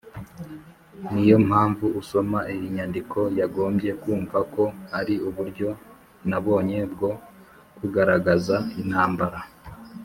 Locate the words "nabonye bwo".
6.29-7.11